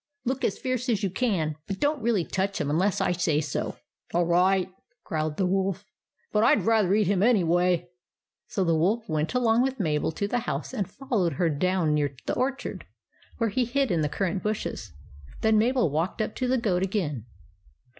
[0.25, 3.73] Look as fierce as you can, but don't really touch him unless I say so."
[4.15, 5.85] 11 All right," growled the Wolf;"
[6.33, 7.87] but I 'd rather eat him anyway."
[8.47, 12.15] So the Wolf went along with Mabel to the house, and followed her down near
[12.25, 12.87] the orchard,
[13.37, 14.91] where he hid in the currant bushes.
[15.41, 17.27] Then Mabel walked up to the goat again.